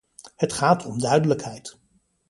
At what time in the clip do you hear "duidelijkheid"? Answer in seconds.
0.99-1.77